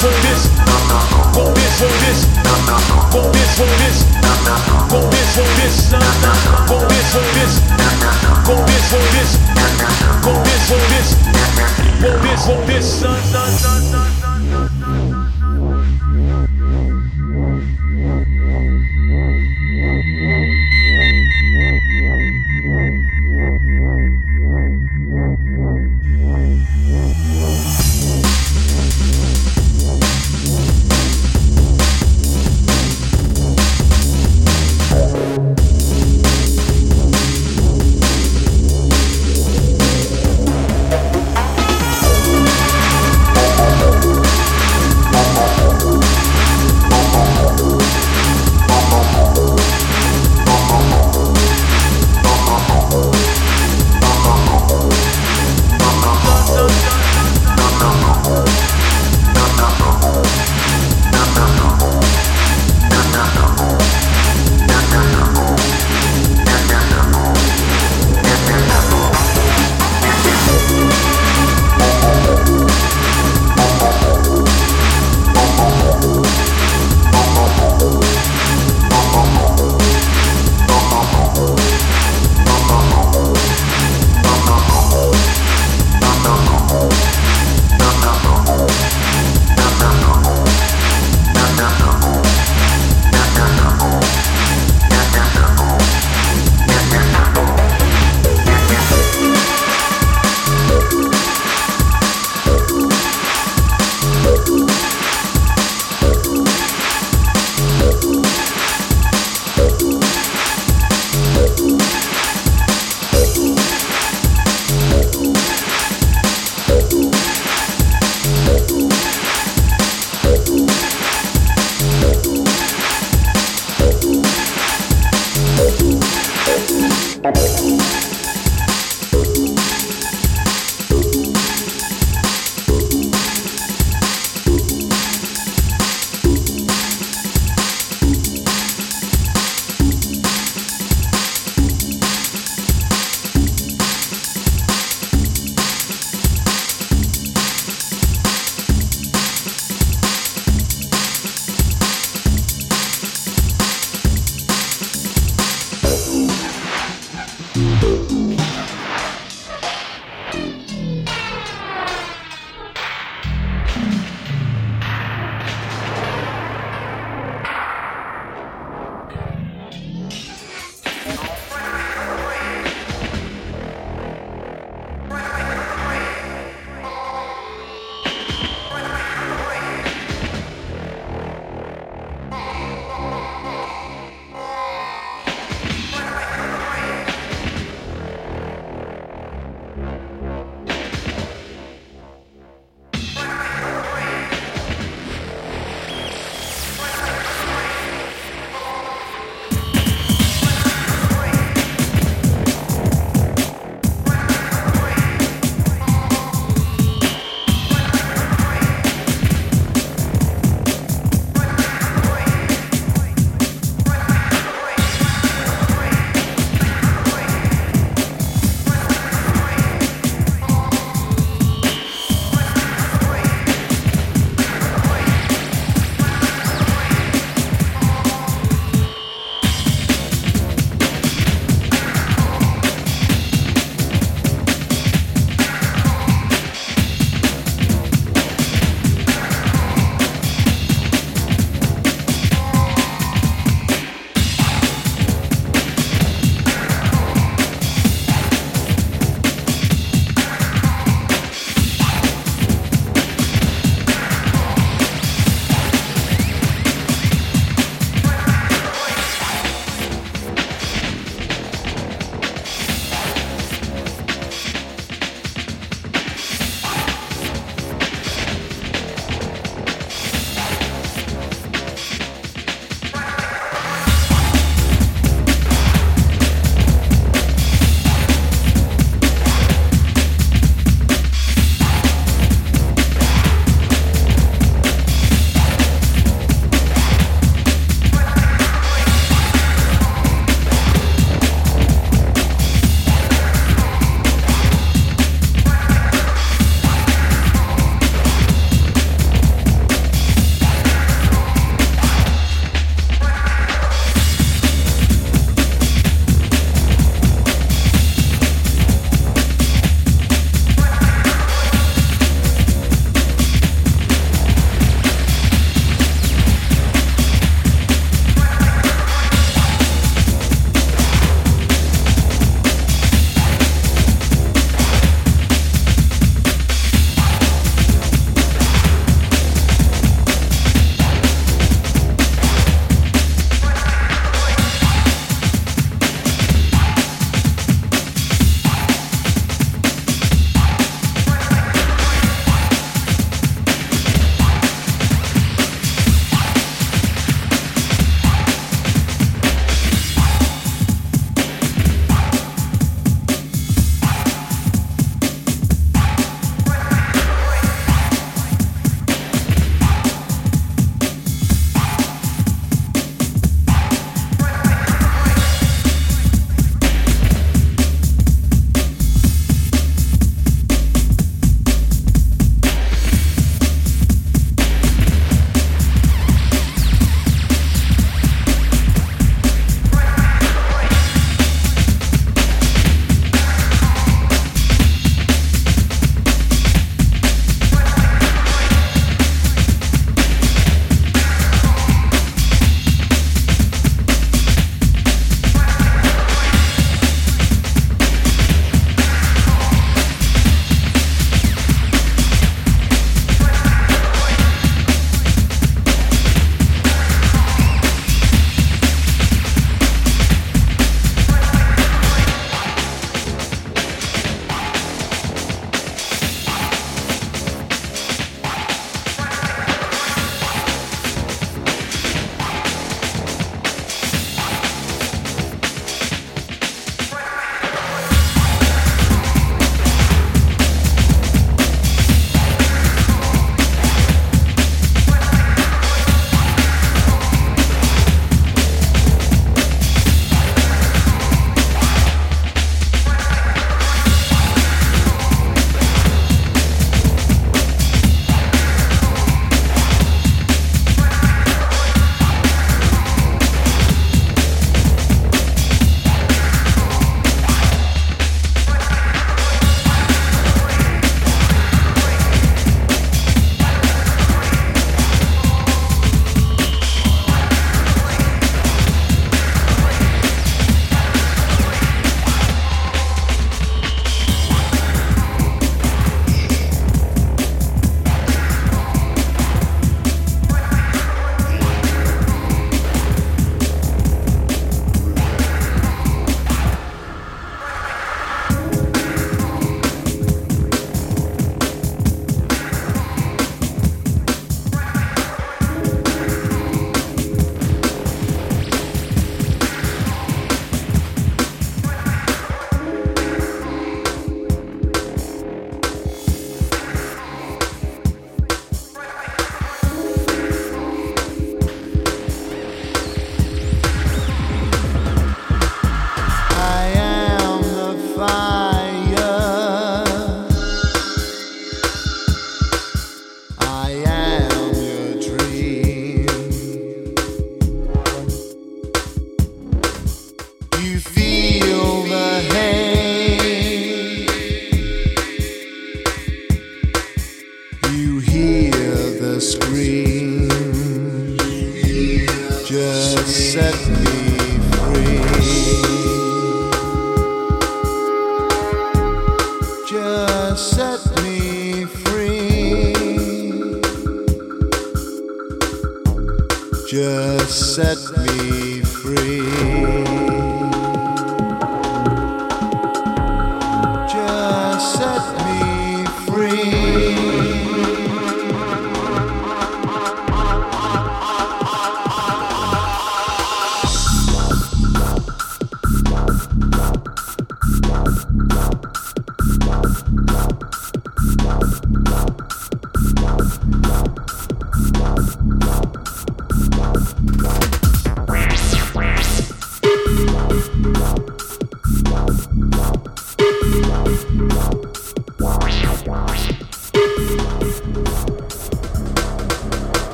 [0.00, 0.48] Go this,
[1.34, 1.82] Go this!
[1.82, 2.24] Go this!
[3.12, 3.22] Go
[3.82, 3.98] this!
[4.80, 5.28] Go this!
[5.28, 5.88] Go this!
[6.68, 7.58] Go this!
[8.42, 8.66] Go
[10.88, 11.08] this!
[12.00, 12.46] Go this!
[12.46, 14.01] Go this!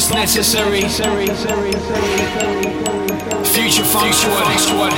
[0.00, 0.80] Darkness necessary.
[3.44, 4.92] Future funk squad.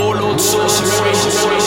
[0.00, 1.63] Warlord sorcery.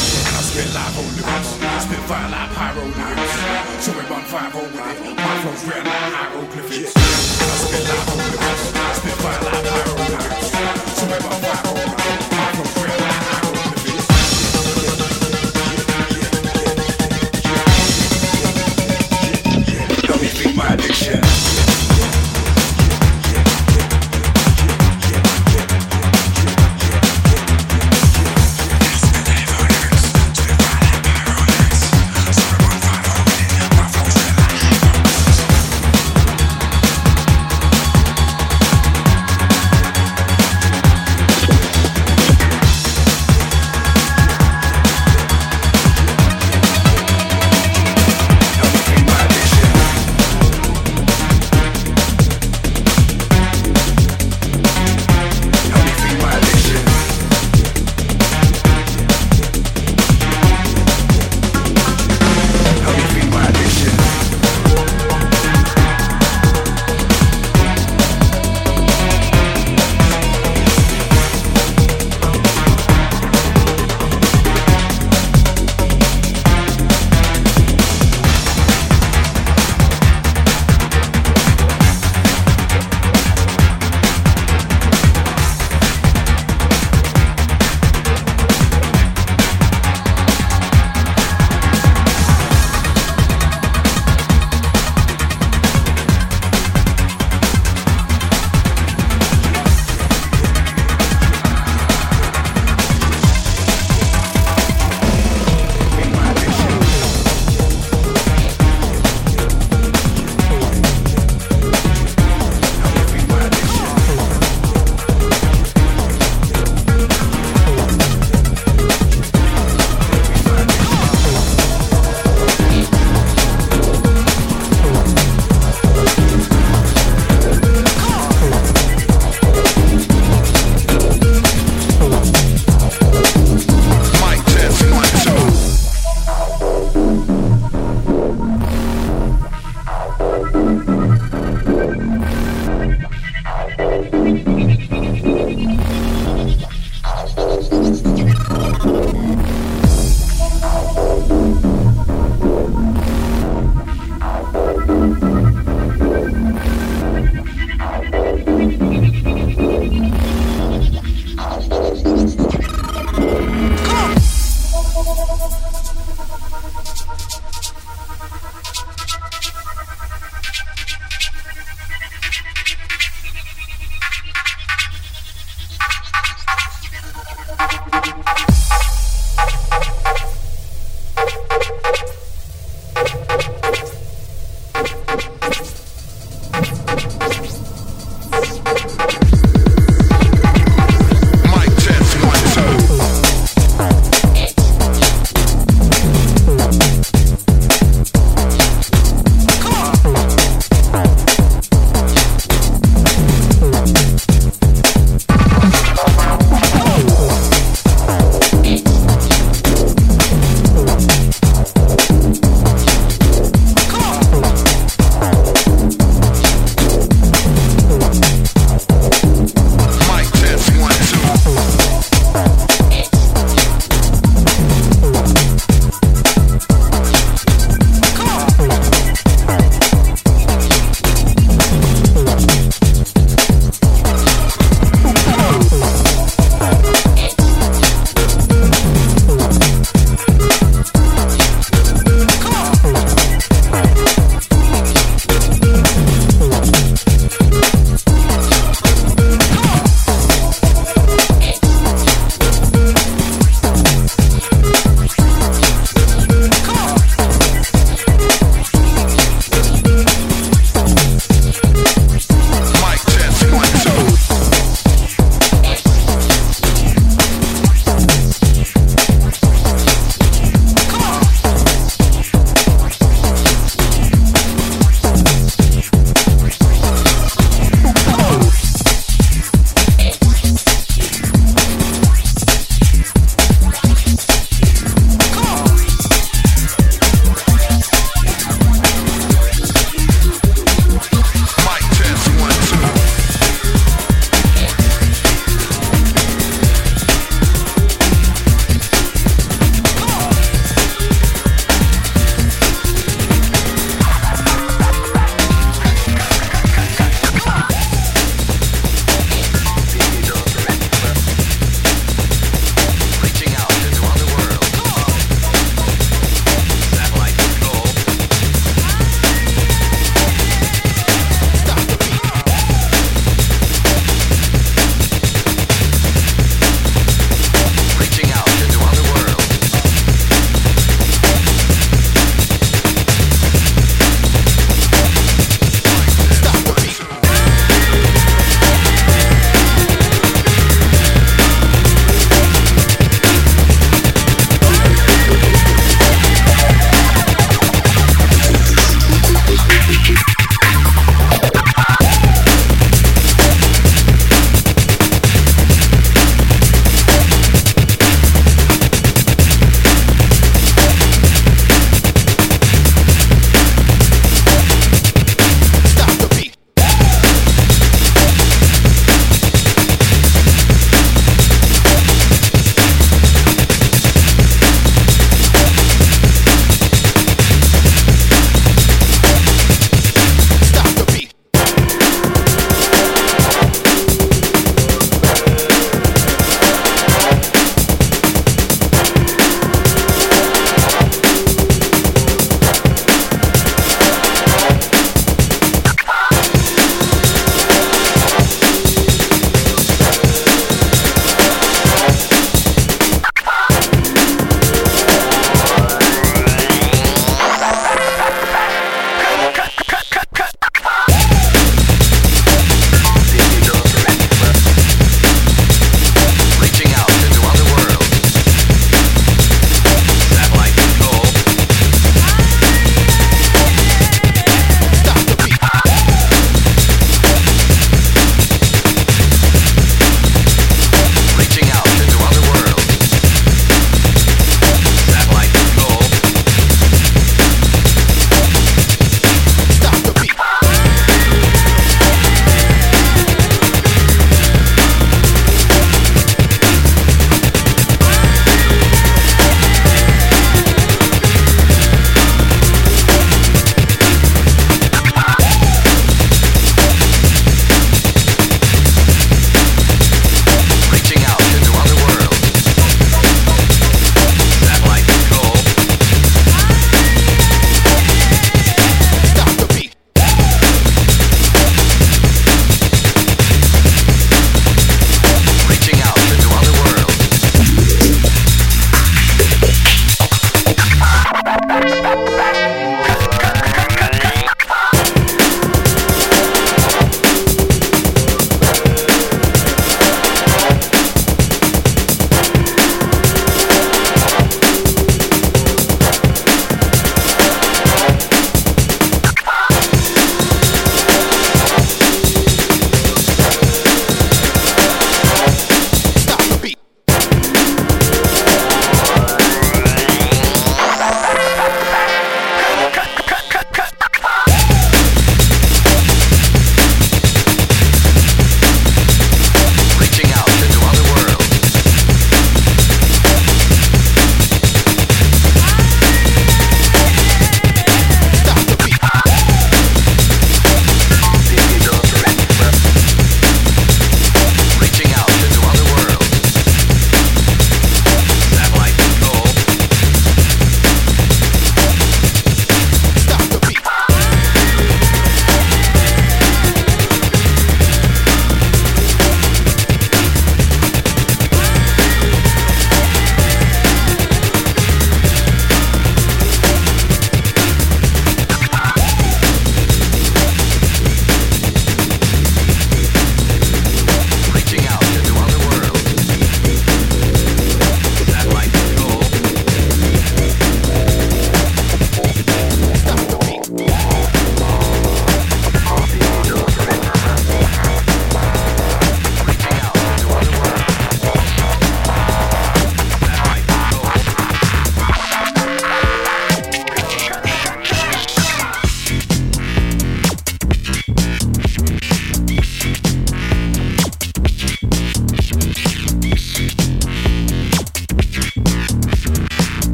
[0.00, 1.50] And I spit live on lyrics,
[1.84, 3.84] spit fire like pyro lyrics.
[3.84, 6.92] So we run five with it, my flow's red like hieroglyphics.
[6.96, 8.64] I spit live on lyrics,
[8.98, 10.48] spit fire like pyro lyrics.
[10.96, 12.29] So we run five with it.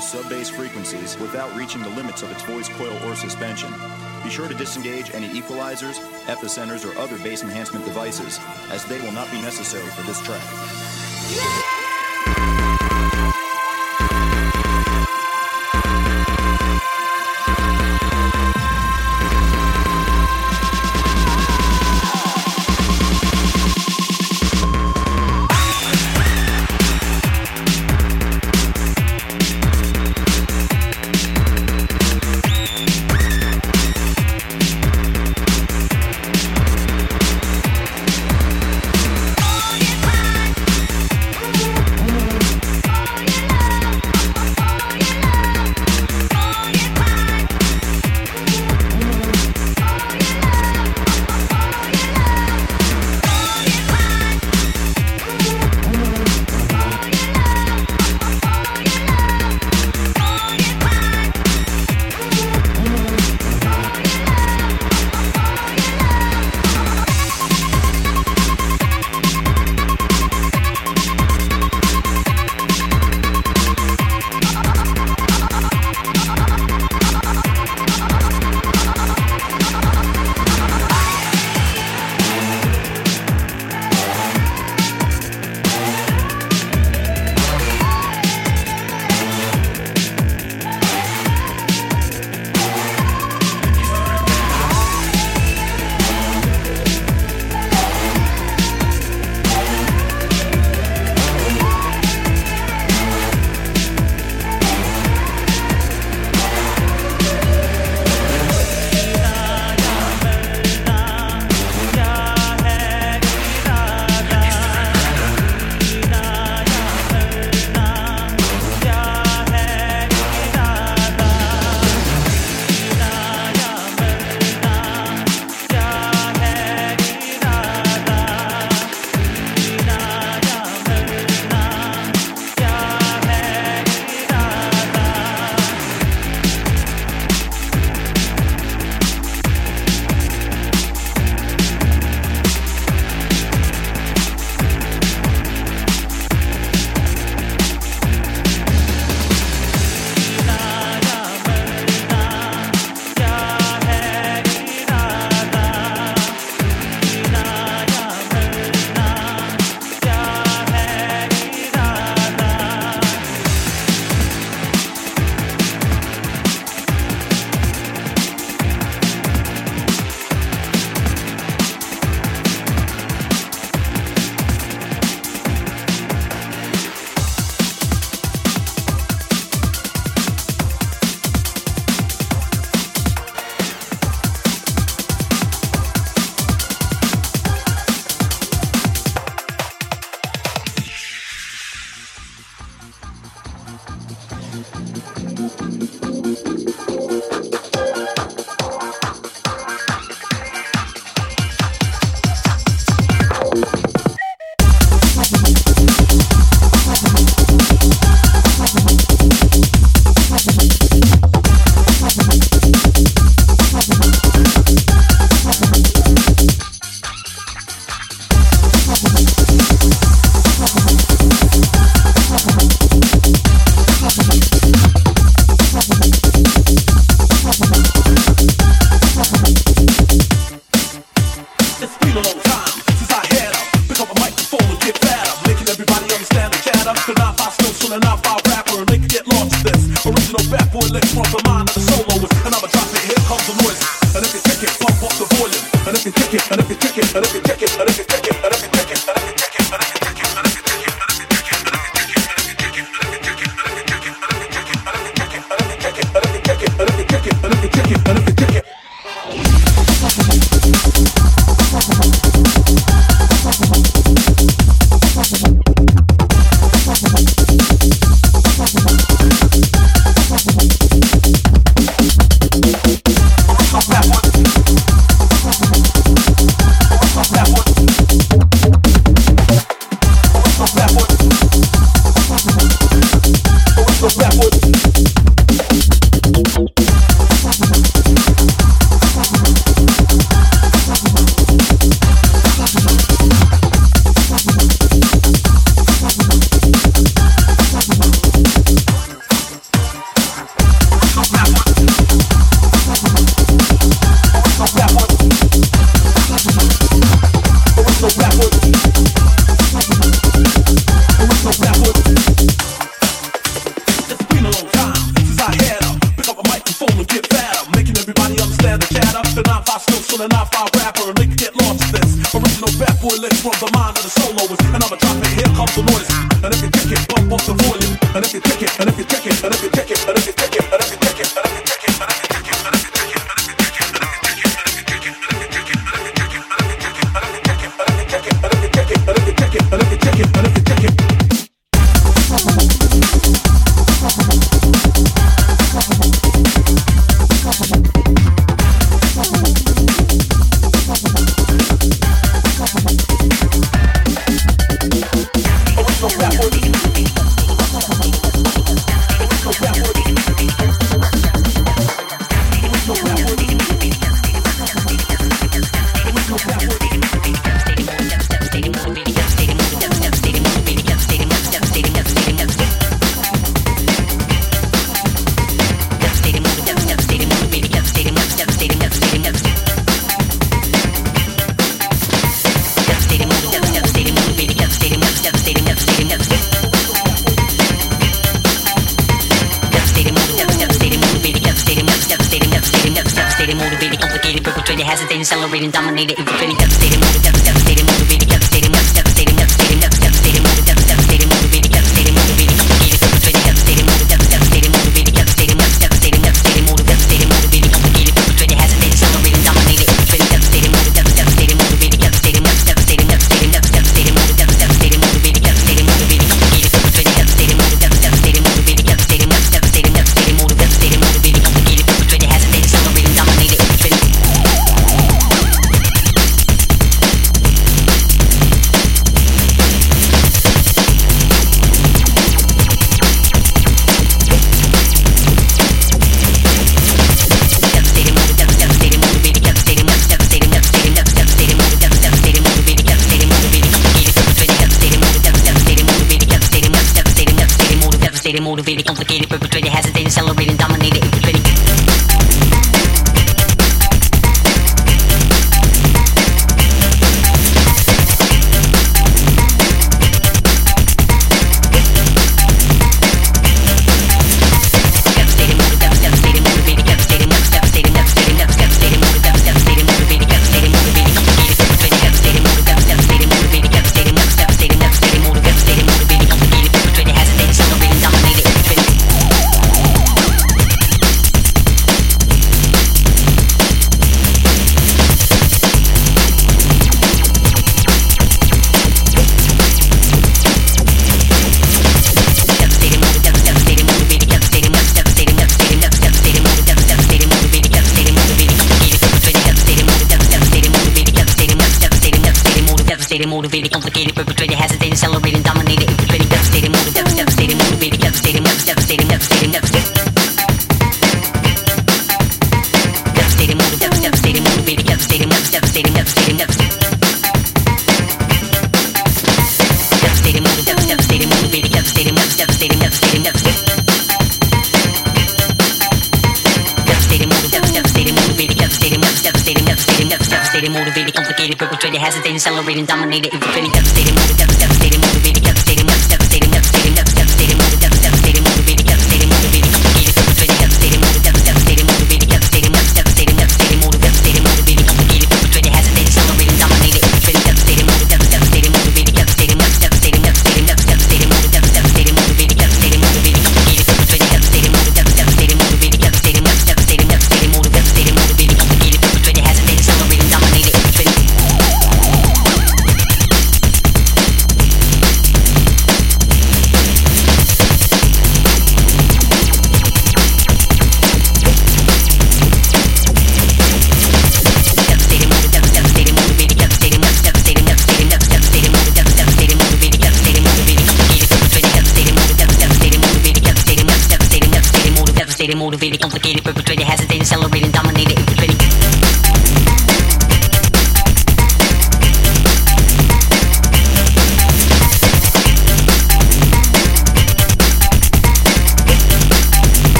[0.00, 3.72] Sub-bass frequencies without reaching the limits of its voice coil or suspension.
[4.22, 8.38] Be sure to disengage any equalizers, epicenters, or other bass enhancement devices,
[8.70, 11.69] as they will not be necessary for this track.